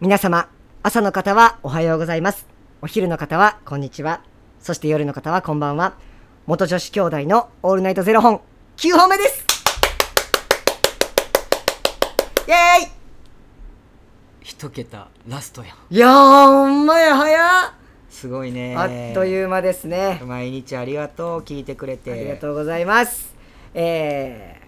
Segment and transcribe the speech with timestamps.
[0.00, 0.48] 皆様
[0.82, 2.46] 朝の方はおはようございます。
[2.80, 4.22] お昼の方はこんにちは。
[4.58, 5.92] そして夜の方はこんばんは。
[6.46, 8.40] 元女子兄弟のオールナイトゼロ本
[8.78, 9.46] 9本目です。
[12.48, 12.90] イエーイ。
[14.40, 15.94] 一桁ラストやん。
[15.94, 17.72] いやーほんまや早っ。
[18.08, 18.74] すごいね。
[18.78, 20.22] あっという間ですね。
[20.24, 22.10] 毎日ありがとう聞いてくれて。
[22.10, 23.34] ありがとうございます。
[23.74, 24.59] えー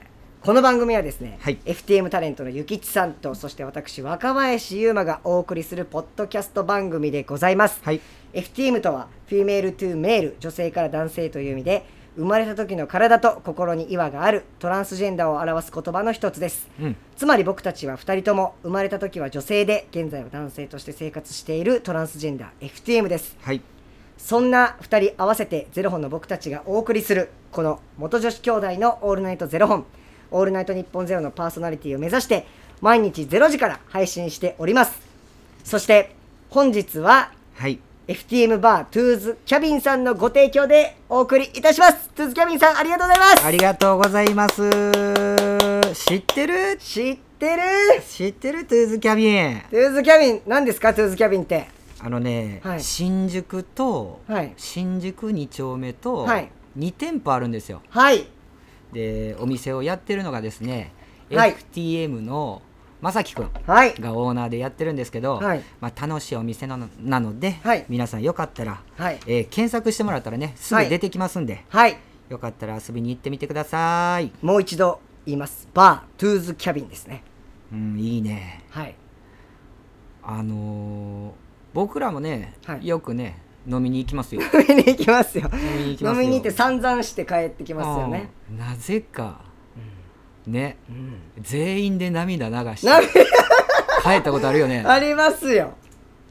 [0.45, 1.59] この番組はですね、はい。
[1.65, 8.01] FTM タレントのゆきちさんとそして私若林優馬がお送りするポッドキャスト番組でございます、はい。
[8.33, 11.87] FTM とは female to male 女性から男性という意味で
[12.17, 16.97] 生まれた時の体と心に違和があるトランスジェンダーを表す言葉の一つです、うん。
[17.17, 23.37] つまり僕たちは2人とも生まれた時は女性で現在は男性として生活しているトランスジェンダー FTM です。
[23.43, 23.63] はい。
[24.19, 29.87] そんな2人合わせてゼロ本の僕たちがお送りするこの元女子兄弟の「オールナイトゼロ本」
[30.33, 32.47] 「オールナイトニッポンゼロのパーソナリティを目指して
[32.81, 35.01] 毎日0時から配信しております。
[35.63, 36.17] そして
[36.51, 37.79] 本日ははい。
[38.09, 42.09] FTM バー2's CABIN さんのご提供でお送りいたします。
[42.11, 43.47] 2's CABIN さんありがとうございます。
[43.47, 44.71] ありがとうございます。
[45.95, 46.77] 知ってる？
[46.79, 47.63] 知ってる？
[48.09, 48.65] 知ってる？
[48.67, 50.93] 2's CABIN。2's CABIN 何ですか？
[50.93, 51.69] 2's CABIN って。
[52.01, 52.83] あのね、はい。
[52.83, 54.53] 新宿と、はい。
[54.57, 56.51] 新宿2丁目とはい。
[56.77, 57.83] 2店舗あるんですよ。
[57.89, 58.27] はい
[58.93, 60.93] でお店をやってるのがですね、
[61.33, 61.55] はい。
[61.75, 62.63] FTM の
[63.01, 63.95] まさきくんはい。
[63.95, 65.63] がオーナーでやってるんですけど、はい。
[65.81, 67.85] まあ、楽しいお店なのなので、はい。
[67.89, 69.19] 皆さんよかったら、はい。
[69.27, 71.97] えー検索してもらったらねすぐ出てきますんで、はい。
[72.29, 74.31] よかったら遊びに行ってみてください。
[74.41, 75.69] もう一度言います。
[75.75, 77.23] バートゥーズキャビンですね。
[77.73, 78.63] うんいいね。
[78.71, 78.95] はい。
[80.23, 81.33] あのー
[81.75, 82.87] 僕らもね、はい。
[82.87, 84.43] よくね飲みに行きますよ。
[84.55, 85.51] 飲みに行きますよ。
[85.53, 86.21] 飲みに行きますよ。
[86.21, 88.31] 飲みに行って散々して帰ってきますよね。
[88.51, 89.41] うんなぜか、
[90.47, 91.23] ねうん。
[91.41, 93.01] 全員で涙流してな
[94.03, 94.83] 帰ったことあるよね。
[94.87, 95.73] ありますよ。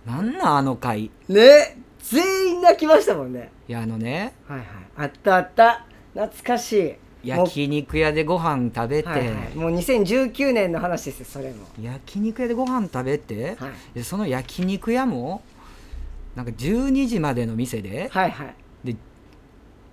[0.06, 3.52] なんなんあの回ね全員泣きましたもんね。
[3.68, 4.68] いやあのねはいはい。
[4.98, 5.86] あったあった。
[6.14, 6.96] 懐かしい。
[7.24, 11.68] 焼肉屋でご飯食べて、はいはい、もう2019年の話ですよそれも。
[11.80, 13.72] 焼肉屋でご飯食べて、はい。
[13.94, 15.44] でその焼肉屋も
[16.44, 18.56] なんか12時までの店で,、はいはい。
[18.84, 18.96] で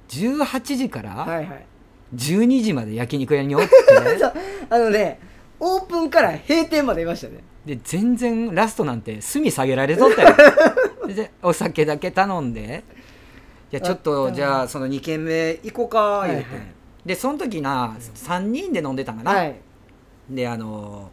[0.09, 1.66] 18時からはいはい。
[2.14, 3.69] 12時まで焼肉屋におって、
[4.19, 4.32] そう
[4.70, 5.20] あのね
[5.60, 7.44] オープンから閉店までいましたね。
[7.66, 10.34] で全然ラストなんて炭下げられとったよ。
[11.14, 12.82] でお酒だけ頼んで
[13.70, 16.60] 「いやちょっあとじゃあその2軒目行こうか」言うて、はい。
[16.60, 19.54] はいでその時な3人で飲んでたんかな、はい。
[20.28, 21.10] であの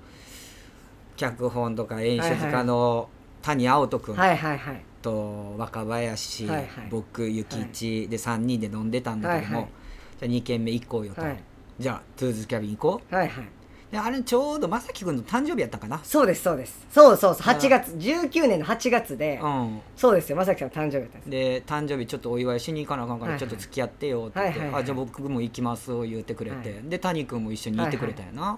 [1.16, 3.08] 脚本とか演出家の
[3.42, 4.16] 谷青人君。
[4.16, 6.68] はいはいはいと若林、はいはい。
[6.90, 9.72] 僕諭吉、で3人で飲んでたんだけども、はいはい。
[10.20, 11.38] じゃあ2軒目行こうよと、はい。
[11.78, 13.16] じゃあトゥーズキャビン行こう。
[13.16, 13.46] はいはい。
[13.92, 16.00] であれちょうど正樹君の誕生日やったかな。
[16.04, 16.88] そうですそうです。
[16.90, 17.46] そうそうそう。
[17.46, 19.80] 8月19年の8月でうん。
[19.96, 20.38] そうですよ。
[20.38, 23.48] まさきさんの誕生日だったんですで誕生日ちょっとお祝いしに行かなあかんから、はいはい。
[23.48, 26.82] ちょっと付き合ってよって言って、はいはいはいあじゃあ僕も行きます言ってくれて、はい。
[26.90, 28.58] で谷君も一緒に行ってくれたよな、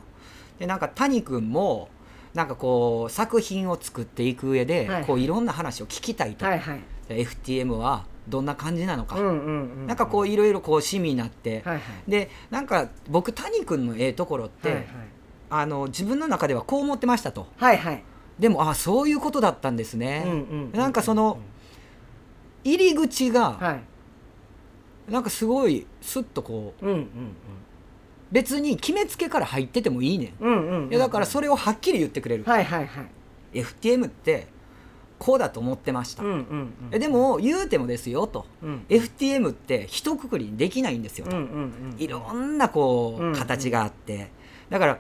[0.59, 1.89] でなんか谷君も
[2.37, 6.79] なんかこう作品を作っていく上で、はいこういろんな話を聞きたいと、はいはい。
[7.09, 11.81] で FTM はどんな感じなのか、うんうんうんなんかこういろいろこう趣味になって、はいはい。
[12.07, 14.85] でなんか僕谷君のええところって、はいはい。
[15.49, 17.47] あの自分の中ではこう思ってましたと。
[17.57, 18.03] はいはい。
[18.37, 21.39] でもあそういうことだったんですね、うんうんなんかその
[22.63, 23.79] 入り口が、は
[25.09, 25.11] い。
[25.11, 27.07] なんかすごいスッとこううんうん
[28.31, 33.07] 別に決めつけから入っててもいいねん、うんうんうんいやだからそれをはっきり言ってくれる、はいはいはい。
[33.53, 34.47] FTM って
[35.19, 36.73] こうだと思ってました、うんうんうん。
[36.91, 38.85] えでも言うてもですよと、うん。
[38.89, 41.95] FTM って一括りにできないんですよと、うんうんうん。
[41.97, 44.29] いろんなこうんう形があって、
[44.69, 44.99] だから、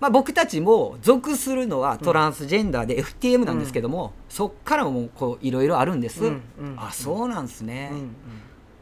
[0.00, 6.74] まあ、僕たちも属するのはトランスジェンダーで FTM なんですけども、そっからもこういろいろあるんです、うんうん。
[6.76, 8.10] あそうなんすね、うんうん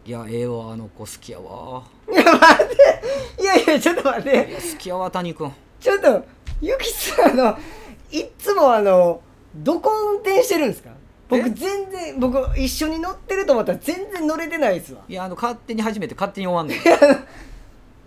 [0.04, 1.84] いやええわあの子好きやわ。
[2.10, 3.42] いや待って。
[3.42, 4.30] いやいやちょっと待って。
[4.30, 5.52] いや好きやわ谷君。
[5.80, 6.24] ちょっと
[6.60, 7.58] ゆきさんあの
[8.10, 9.20] いっつもあの
[9.54, 10.90] どこ運転してるんですか？
[11.28, 11.50] 僕え？
[11.50, 15.02] 全然僕一緒に乗ってると思ったら全然乗れてないですわ。
[15.08, 16.84] いやあの勝手に始めて勝手に終わんの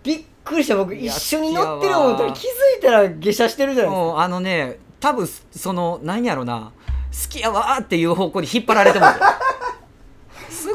[0.02, 2.42] びっくりした僕一緒に乗ってる思ったら気づ
[2.78, 6.72] いたら下車してるじゃないですもうあのね多分その何やろな
[7.10, 9.22] 好きやわーっていう方向に引っ張られてますす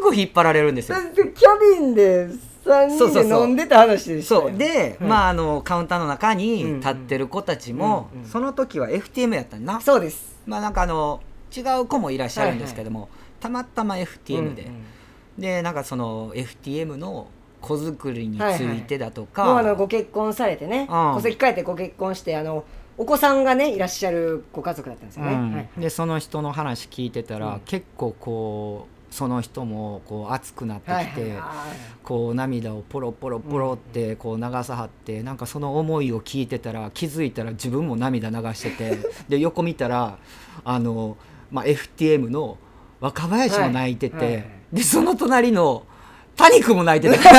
[0.02, 0.98] ぐ引っ張られるんですよ。
[1.16, 2.28] キャビンで
[2.66, 4.42] 3人で飲んでた話でしたよ。
[4.42, 4.58] そう。
[4.58, 10.40] で、はいまああのカウンターの中に立ってる子たちも、うんうんその時は FTM やったんな、そうです。
[10.46, 11.22] まあなんかあの
[11.56, 13.10] 違う子もいらっしゃるんですけども、
[13.40, 15.42] たまたま FTM で、うんうん。
[15.42, 17.28] でなんかその FTM の
[17.60, 21.14] 子作りについてだとか、もうあのご結婚されてね、うん。
[21.16, 22.64] 戸籍変えてご結婚してあの
[22.98, 25.54] お子さんがねいらっしゃるご家族だったんですよね、うん。
[25.54, 25.70] はい。
[25.78, 27.60] でその人の話聞いてたら、うん。
[27.62, 31.36] 結構こうその人もこう熱くなってきて、
[32.02, 38.98] こう涙をポロポロポロってこう流さはってなんかその思いを聞いてたら気づいたら自分も涙流してて
[39.28, 40.18] で横見たら
[40.64, 41.18] あの、
[41.52, 42.58] まあ、FTM の
[43.02, 45.86] 若林も泣いてて、でその隣の
[46.38, 47.32] 谷君も泣いてた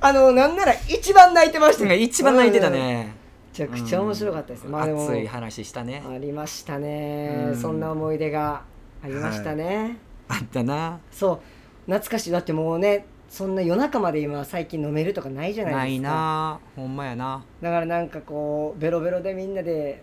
[0.06, 2.72] あのなんなら一番泣いてましたよ一番泣いてたうん。
[2.74, 3.14] めね、
[3.54, 6.04] ちゃくちゃ面白かったです、まあでも熱い話したね。
[6.06, 7.56] ありましたね、うん。
[7.56, 8.62] そんな思い出が
[9.02, 9.96] ありましたね、
[10.28, 10.98] あったな。
[11.10, 11.40] そう。
[11.86, 12.30] 懐かしい。
[12.30, 16.08] だってもうねそんな夜中まで今最近飲めるとかないじゃないですか。
[16.08, 16.60] ないな。
[16.76, 17.44] ほんまやな。
[17.60, 20.02] だからなんかこうベロベロでみんなで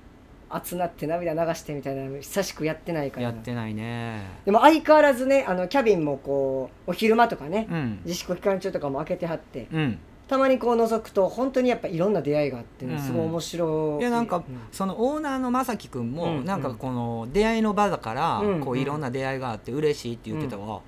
[0.49, 3.23] 熱なって涙流してみたいなの久しくやってないから。
[3.23, 4.21] やってないね。
[4.45, 7.99] でも相変わらずねあのキャビンもこうお昼間とかね、うん。
[8.05, 9.67] 自粛期間中とかも開けてはって。
[9.71, 14.01] うんたまにこう覗くと本当にやっぱいろんな出会いがあってね、うんすごい面白い。
[14.01, 20.81] いやなんか、うそのオーナーの正樹君も、うんなんかこの出会いの場だから、うんこういろんな出会いがあって嬉しいって言ってたわ、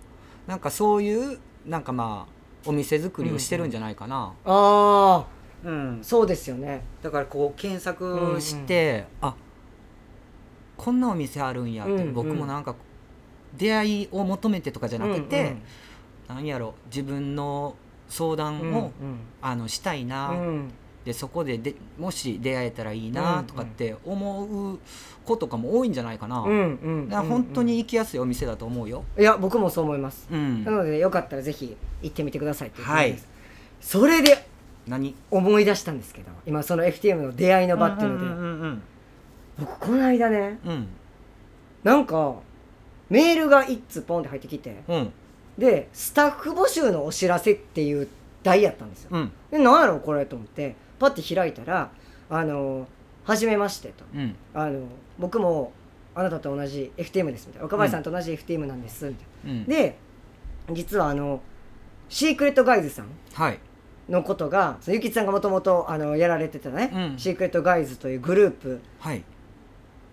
[0.48, 5.26] なんかそういうなんかまあお店作りをしてるんじゃないかな、あ
[5.64, 6.00] うん。
[6.02, 6.84] あそうですよね。
[7.04, 9.36] だからこう検索して、あ
[10.78, 12.14] こんなお店あるんやって、うんうん。
[12.14, 12.76] 僕もなんか
[13.56, 15.62] 出会いを求めてとかじゃなくて、うん
[16.28, 17.76] なんやろ自分の
[18.10, 18.92] 相談うんを、
[19.42, 20.38] あのしたいな、うん。
[20.40, 20.74] うん
[21.06, 24.78] でそこででもし出会えたらいいなとかって思う
[25.24, 27.10] 子とかも多いんじゃないかな、うんうん。
[27.10, 29.06] だから本当に行きやすいお店だと思うよ。
[29.18, 30.66] いや僕もそう思います、うん。
[30.66, 30.72] な。
[30.72, 33.18] のでよかったらぜひ行ってみてくださいっていうはい。
[33.80, 34.50] それで
[34.86, 35.16] 何？
[35.32, 38.82] 思い出したんですけど今その FTM の出会いの場っていうので、うんうん
[39.58, 40.88] 僕この間ねうんうん。
[41.86, 42.36] なんか
[43.10, 45.14] メールが一通ポンって入ってきてうん
[45.58, 48.08] でスタッフ募集のお知らせっていう
[48.44, 49.10] 題やったんですよ。
[49.14, 49.32] うん。
[49.52, 51.90] で何やろこれと思ってパッて開いたら
[52.30, 52.88] 「あの
[53.24, 54.06] はじめまして」と。
[54.14, 54.82] うん「あの
[55.18, 55.74] 僕も
[56.16, 59.60] あなたと同じ FTM です」みたいな「若林さんと同じ FTM なんです」みたいうん。
[59.62, 59.98] なで
[60.74, 61.42] 実はあの
[62.10, 63.60] シークレットガイズさんはい。
[64.10, 65.86] のことがゆきつさんがもともと
[66.18, 67.18] やられてたね、うん。
[67.18, 69.24] シークレットガイズというグループはい。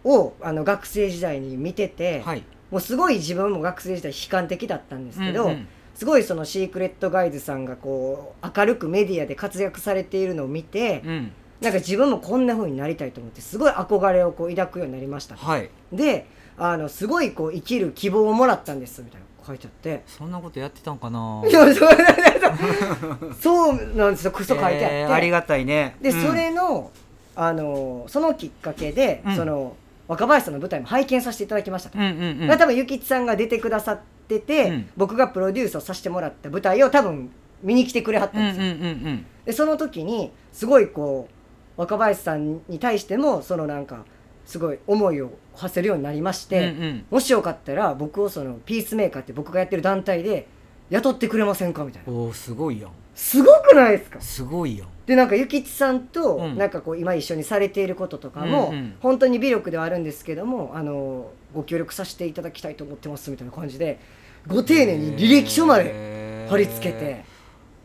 [0.05, 2.43] をあの学生時代に見てて、はい
[2.75, 5.69] もうすごい自分も学生時代悲観的だったんですけど、うんうん。
[5.95, 11.33] すごいそのシークレットガイズさんがこう明るくメディアで活躍されているのを見て、うん。
[11.61, 15.37] なんか自分もこんな風になりたいと思ってすごい憧れをこう抱くようになりました。
[15.37, 15.71] はい。
[15.93, 16.27] で
[16.59, 20.03] あのすごいこう生きる希望をもらったんですみたいな書いてあって。
[20.09, 21.45] そんなことやってたんかな。
[23.41, 24.33] そうなんですよ。
[24.33, 25.95] クソ書いてあって、えーありがたいね。
[26.03, 26.23] で、うん。
[26.27, 26.91] それの
[27.37, 29.37] あのそのきっかけで、うん。
[29.37, 29.77] その
[30.07, 31.91] 若林さんの舞台も拝見させていただきました。
[31.91, 32.47] と、うんうんうん。
[32.47, 34.91] が多分ゆきちさんが出てくださってて、うん。
[34.97, 37.31] 僕がプロデュースをさせてもらった舞台を多分
[37.63, 39.27] 見に来てくれはったうんんですよ、うんうんうん。
[39.45, 41.29] でその時にすごいこ
[41.77, 44.05] う若林さんに対してもそのなんか
[44.45, 47.05] すごい思いを馳せるようになりまして、うんうん。
[47.11, 50.47] もしよかったら僕をそのピースメーカーって僕がやってる団体で
[50.91, 51.83] 雇ってくれませんか？
[51.85, 52.13] みたいな。
[52.13, 54.21] おーすごいやんすごくないですか？
[54.21, 56.59] すごいやんでなんかゆきちさんとうん。
[56.59, 58.95] なんかこう今一緒にされていることとかも、うんうん。
[59.01, 63.99] 本当に微力ではあるんですけどもあのご協力させていただきたいと思ってますみたいな感じで
[64.47, 67.25] ご丁寧に履歴書までで貼り付けて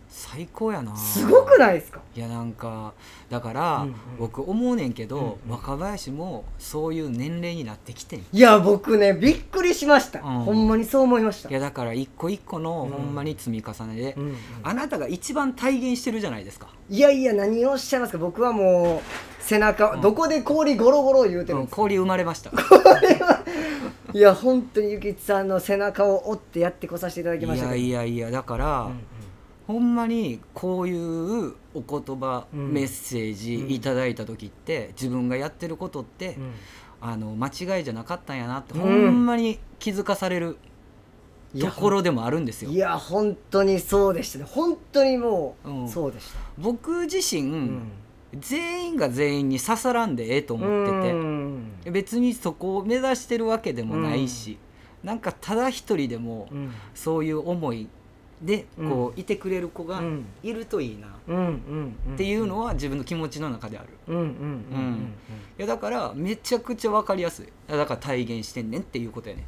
[0.09, 0.95] 最高やな。
[0.95, 2.01] すごくないですか？
[2.15, 2.93] いやなんか
[3.29, 3.95] だから、うんうん。
[4.17, 5.51] 僕思うねんけど、うんうん。
[5.51, 8.19] 若林もそういう年齢になってきてん。
[8.19, 10.25] いいや僕ねびっくりしました、うん。
[10.45, 11.49] ほんまにそう思いました。
[11.49, 12.89] やだから一個一個のうん。
[12.91, 14.35] ほんまに積み重ねで、うんうん。
[14.63, 18.17] あなたが一番体現してるじゃないですか、いやいや何をおっしゃいますか？
[18.17, 20.01] 僕はもう背中、うん。
[20.01, 22.51] どこで氷ゴロゴロ言うてるんです氷生まれました。
[24.11, 28.99] いや本当にゆきちさんの背中を追ってやってこさせていただきましたいやいやいやだから、うんうん
[29.69, 32.73] ほんまにこういうお言葉、うん。
[32.73, 36.53] メッセージいただいた時って自分がやってることって、うん。
[37.01, 38.81] あの間違いじゃなかったんやなって、うん。
[38.81, 40.57] ほんまに気づかされる
[41.55, 42.71] ところでもあるんですよ。
[42.71, 44.45] いや本当にそうでしたね。
[44.45, 45.87] 本当にもう、うん。
[45.87, 47.91] そうでした、僕自身、うん。
[48.39, 51.71] 全員が全員に刺さらんでええと思ってて、うん。
[51.91, 54.57] 別にそこを目指してるわけでもないし、
[55.03, 56.71] なんかただ一人でもうん。
[56.95, 57.87] そういう思い
[58.41, 60.25] でこういてくれる子がうん。
[60.43, 61.07] いるといいな。
[61.07, 63.89] っていうのは自分の気持ちの中である。
[65.65, 67.47] だからめちゃくちゃ分かりやすい。
[67.67, 69.43] だから体現してんねんっていうことやね。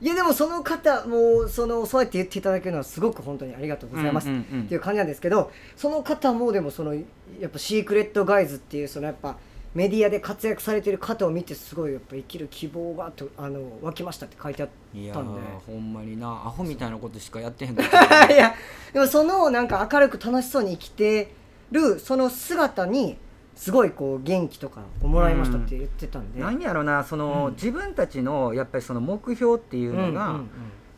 [0.00, 7.02] いやでもその方もうそのそうやって言っていただけるのはすごく本当にありがとうございます、っていう感じなんですけどその方もでもそのや
[7.46, 9.38] っぱシークレットガイズっていうそのやっぱ
[9.74, 15.40] メディアで活躍されてる方を見てすごいやっぱ生きる希望がとあの湧きましたって書いてあっいやたんで。
[15.40, 16.28] ーほんまにな。
[16.28, 18.54] アホみたいなことしかやってへんかったいや
[18.92, 21.32] でもそのなんか明るく楽しそうに生きて
[21.70, 23.16] るその姿に
[23.54, 27.52] すごいこう元気とかをもらいましたって言ってたんで、なんやろなその、うん。
[27.54, 30.50] 自分たちのやっぱりその目標っていうのが、うんうん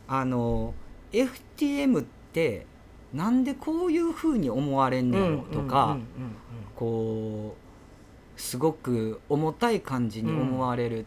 [0.07, 0.73] あの
[1.11, 2.65] FTM って
[3.13, 5.97] なんでこういうふうに思われんねやろとか、
[6.75, 7.64] こう
[8.37, 11.05] すごく重たい感じに思われる、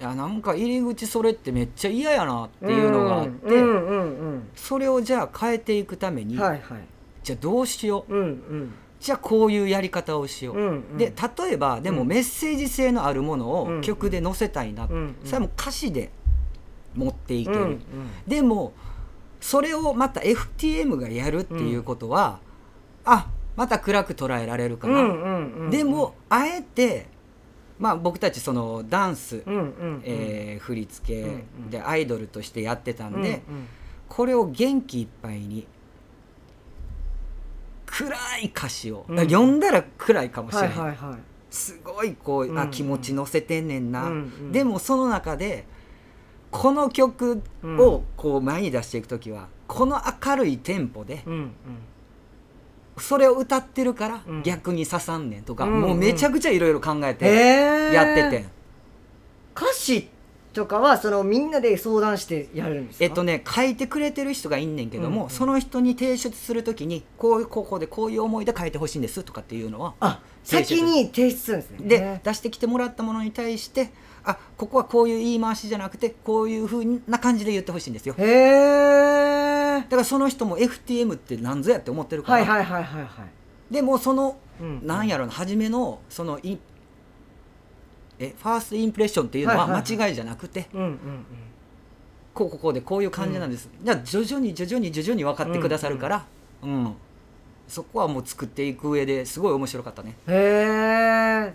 [0.00, 6.60] いやなんか入り口それってめっちゃ嫌やなっていうのがあって、うんうんうんそれをじゃあ変えていくために、うんはいはい。
[7.22, 8.14] じゃあどうしよう。
[8.14, 8.74] うんうん。
[9.00, 10.98] じゃあこういうやり方をしよう、うんうん。
[10.98, 12.08] で例えばでもうん。
[12.08, 13.78] メッセージ性のあるものうん。
[13.78, 15.16] を曲で載せたいな、うんうん。
[15.24, 16.10] それはもう歌詞で
[16.94, 17.80] 持っていける、うんうん。
[18.26, 18.72] でも
[19.40, 22.40] それをまた FTM がやるっていうことは、
[23.04, 27.06] あまた暗く捉えられるかな、うんうんうんでもあえて
[27.78, 30.02] まあ僕たちそのダンス、うんうんうん。
[30.04, 31.70] えー振り付うんうけん。
[31.70, 33.40] でアイドルとしてやってたんで、うんうん。
[34.08, 35.66] これを元気いっぱいに
[37.86, 39.18] 暗い歌詞を、うん。
[39.18, 41.18] 読んだら暗いかもしれない、はいはいはい。
[41.50, 44.52] すごいこう、うんあ気持ち乗せてんねんな、うんうん。
[44.52, 45.66] でもその中で
[46.50, 51.50] この曲をこう前に出していく時は、この明るいテンポでうんうん
[52.98, 54.42] それを歌ってるからうん。
[54.42, 58.44] 逆に刺さんねんとか、うんもうめちゃくちゃいろいろ考えへてえやってて、
[59.56, 60.08] 歌詞
[60.52, 63.04] とかはそのみんなで相談してやるんですか？
[63.04, 65.30] えっとね書いてくれてる人がいんねんけども、うんうん。
[65.30, 71.88] その人に提出する時にこういうここでこういう思いで書いてほしいんですとかっていうのは先に提出するんですね。
[71.88, 73.90] で出してきてもらったものに対して
[74.24, 78.14] あここはこういう言い回しじゃなくてこういうふうな感じで言ってほしいんですよ。
[78.18, 83.72] へえだからその人も FTM って何ぞやって思ってるから、はいはいはいはいはい。
[83.72, 86.58] でもそのうんなんやろな初めのそのい
[88.18, 90.98] えファーストインプレッションっていうのは間違いじゃなくて、うんうん
[92.32, 96.26] こうここでこういう感じなんです、じゃあ徐々に徐々に徐々に分かってくださるから、
[96.64, 96.94] うん
[97.74, 100.14] そこはもう作っていく上ですごい面白かったね。
[100.28, 100.36] うんへ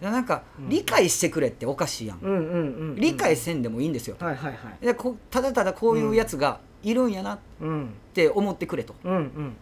[0.01, 0.69] えんかうん。
[0.69, 2.57] 理解してくれっておかしいやん、うんうんうんう
[2.91, 4.85] ん理解せんでもいいんですよ、はいはいはい。
[4.85, 7.93] でこただただこういうやつがいるんやなっうん。
[8.13, 8.95] て思ってくれと。
[9.05, 9.53] うんうんうん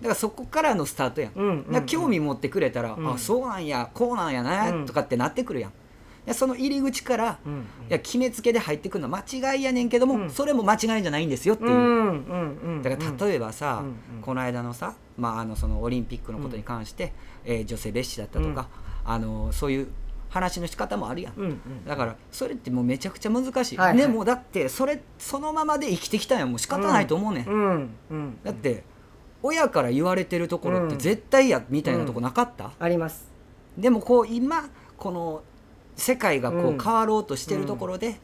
[0.00, 3.12] だからそこからのスタートやん、うんうんうんだから興味持ってくれたら、うん。
[3.12, 4.86] あそうなんやこうなんやね、うん。
[4.86, 5.72] とかってなってくるやん
[6.26, 7.60] でその入り口から、うんうん。
[7.60, 10.30] いや決めつけで入ってくるのは間違いやねんけども、うん。
[10.30, 14.22] それも間違いじゃないんですよっていう、うんうんうんだから例えばさ、うんうん。
[14.22, 17.12] この間のさ、まあ、あのそのオリンピックのことに関して、
[17.44, 18.68] えー女性蔑視だったとか、
[19.04, 19.88] あのそういう
[20.28, 21.84] 話の仕方もあるやん、うんうん。
[21.84, 23.96] だからそれってもうめちゃくちゃ難しい、はいはい。
[23.96, 26.38] でもだってそれそのままで生きてきたん。
[26.38, 27.90] やもう仕方ないと思うねん、うん。
[28.10, 28.84] うんだって
[29.42, 30.98] 親から言われてるところってうん。
[31.00, 33.26] 絶対やみたいなとこなかった、あります。
[33.76, 35.42] でもこう今この
[36.00, 38.16] 世界がこう変わろうとしてるところで、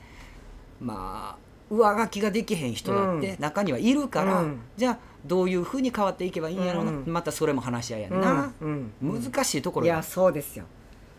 [0.80, 3.40] まあ上書きができへん人だってうん。
[3.40, 4.60] 中にはいるから、うん。
[4.76, 7.04] じゃあどういうふうに変わっていけばいいんやろうな、うん。
[7.06, 8.52] またそれも話し合いやんな、
[9.00, 10.64] 難しいところやいやそうですよ。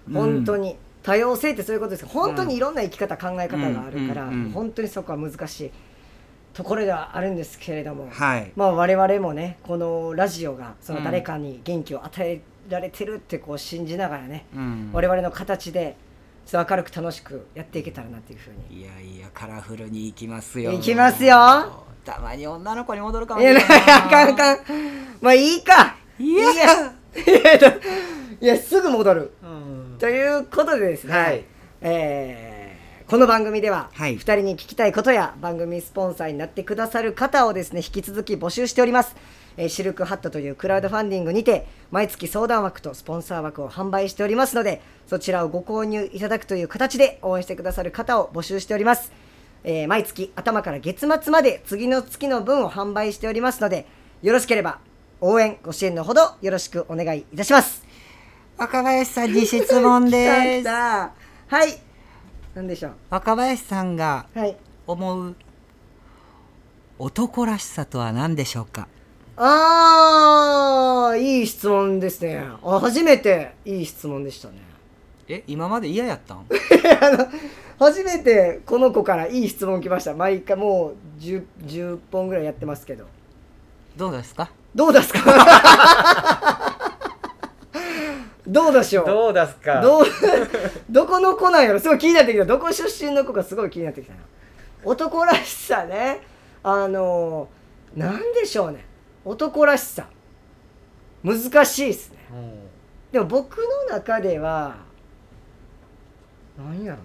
[0.08, 0.14] うん。
[0.14, 2.08] 本当に、多様性ってそういうことですよ。
[2.08, 5.72] 本当にいろんな生き方、考え方があるから、本当にそこは難しい
[6.54, 8.52] ところではあるんですけれども、はい。
[8.56, 14.90] まあ我々もねこのラジオがその誰かに元気を与えられてるってこう信じながらね、うん。
[14.92, 15.96] 我々の形で
[16.48, 18.82] そう明るく楽しくやっていけたらなっていうふうに。
[18.82, 21.36] いやいやカラフルに行きますよ行きますよ。
[22.06, 24.60] たまに女の子に戻るかもしれないあかんあかん。
[25.20, 25.98] まあいいか。
[26.18, 26.52] いや。
[26.52, 27.78] いや、
[28.40, 29.34] いやすぐ戻る。
[29.44, 29.98] うん。
[30.00, 31.44] ということでですね、はい。
[31.82, 32.58] えー
[33.08, 34.18] この番組では、はい。
[34.18, 39.16] 2人に聞きたいことや番組スポンサーになってくださる方をですね引き続き募集しております、
[39.58, 49.12] えーシルクハットというクラウドファンディングにて毎月相談枠とスポンサー枠を販売しておりますのでそちらをご購入いただくという形で応援してくださる方を募集しております、
[49.64, 53.86] えー毎月頭から月末まで次の月の分を販売しておりますので
[54.22, 54.80] よろしければ
[55.22, 57.84] 応援ご支援のほどよろしくお願いいたします。
[58.58, 60.28] 若林さんに質問で
[60.62, 61.12] 来すた。
[61.48, 61.78] はい。
[62.56, 62.92] 何でしょう。
[63.10, 64.56] 若林さんがはい。
[64.86, 65.36] 思う
[67.00, 68.88] 男らしさとは何でしょうか？
[69.40, 72.44] あーいい質問ですね。
[72.64, 74.56] あ初めていい質問でしたね。
[75.30, 76.40] え今まで嫌やったん？
[77.02, 77.28] あの
[77.78, 80.16] 初めてこの子からいい質問来ました。
[80.16, 83.06] 毎回もう 10, 10本ぐらいやってますけど。
[83.96, 84.50] どうですか？
[84.74, 85.20] どうですか？
[88.48, 89.30] どうでしょう？
[89.30, 89.82] うですか？
[89.82, 90.06] どう
[90.90, 91.80] どこの子なんやろ？
[91.80, 92.46] すごい気になってきた。
[92.46, 94.20] どこ出身の子かすごい気になってきたな。
[94.84, 96.22] 男らしさね。
[96.64, 97.48] あの
[97.96, 98.87] なんでしょうね
[99.28, 100.08] 男らしさ。
[101.24, 102.18] 難しいですね。
[103.12, 104.78] でも僕の中では
[106.58, 107.04] なんやろな。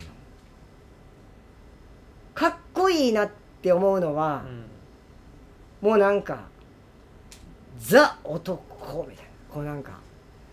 [2.35, 4.45] かっこいいなって思うのは、
[5.81, 6.45] もうなんか
[7.79, 9.31] ザ男みたいな。
[9.51, 9.99] こうなんか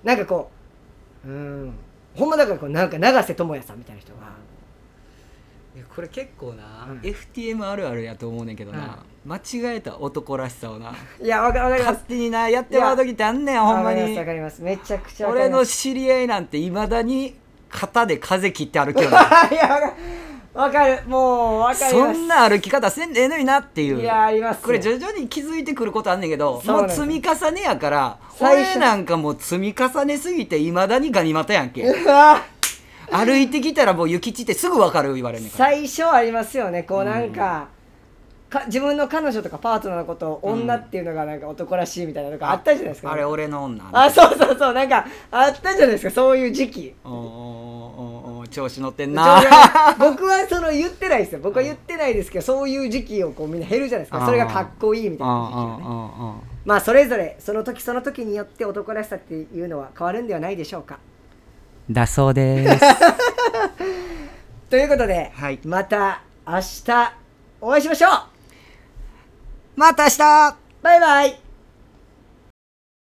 [0.03, 0.49] なんかこ
[1.25, 1.73] ううん。
[2.15, 4.19] ほんまだからこうなんか永瀬智也さんみたいな人が
[5.95, 6.99] これ結構な、うん。
[6.99, 10.93] FTM あるあるやと思うねんけどな、間違えた男らしさをな。
[11.21, 11.93] いやわかわかります。
[11.93, 14.17] 勝手になやってまう時ってあんねんほんまに。
[14.17, 17.35] わかりますめちゃくちゃわかり俺の知り合いなんていまだに
[17.69, 19.21] 肩で風切って歩きような。
[19.51, 19.93] いや
[20.53, 21.07] わかる。
[21.07, 22.19] もうわかりそます。
[22.19, 24.01] んな歩き方せんでええのになっていう。
[24.01, 31.83] いやありますこれ徐々に気づいてくることあんねんけどもう積み重ねやから俺なんかもう積み重ねすぎていまだにガニ股やんけ
[33.11, 36.83] 歩いてきたらもう諭吉ってすぐ分かる言われんね最初ありますよね。
[36.83, 37.67] こうなんか,、
[38.49, 43.89] か自分の彼女とかパートナーのことを女っていうのがなんか男らしいみたいなのがあったじゃないですか、あれ俺の女。
[43.91, 44.73] あそうそうそう。
[44.73, 46.11] なんかあったじゃないですか。
[46.11, 46.95] そういう時期。
[47.03, 49.43] おーおー調子乗ってんな。
[49.99, 51.39] 僕はその言ってないですよ。
[51.43, 54.25] 僕は言ってないですけどそういう時期をこうみんな減るじゃないですか。
[54.25, 56.33] それがかっこいいみたいな時期がね。
[56.65, 60.99] まあそれぞれその時その時によって男らしさっていうのは変わるんではないでしょうか
[61.89, 62.85] だそうです。
[64.69, 65.59] ということで、はい。
[65.65, 67.13] また明日
[67.61, 68.11] お会いしましょう。
[69.75, 70.17] また明日。
[70.81, 71.48] バイバイ